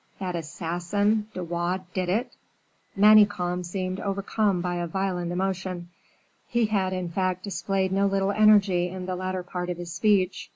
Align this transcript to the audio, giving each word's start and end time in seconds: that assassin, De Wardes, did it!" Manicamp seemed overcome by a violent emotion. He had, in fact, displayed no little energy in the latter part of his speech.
that 0.17 0.35
assassin, 0.35 1.27
De 1.35 1.43
Wardes, 1.43 1.83
did 1.93 2.09
it!" 2.09 2.35
Manicamp 2.97 3.63
seemed 3.63 3.99
overcome 3.99 4.59
by 4.59 4.77
a 4.77 4.87
violent 4.87 5.31
emotion. 5.31 5.89
He 6.47 6.65
had, 6.65 6.91
in 6.91 7.09
fact, 7.11 7.43
displayed 7.43 7.91
no 7.91 8.07
little 8.07 8.31
energy 8.31 8.87
in 8.87 9.05
the 9.05 9.15
latter 9.15 9.43
part 9.43 9.69
of 9.69 9.77
his 9.77 9.93
speech. 9.93 10.49